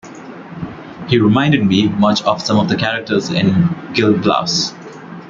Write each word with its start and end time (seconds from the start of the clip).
He 1.09 1.19
reminded 1.19 1.63
me 1.63 1.87
much 1.89 2.23
of 2.23 2.41
some 2.41 2.57
of 2.57 2.69
the 2.69 2.75
characters 2.75 3.29
in 3.29 3.69
Gil 3.93 4.17
Blas. 4.17 4.73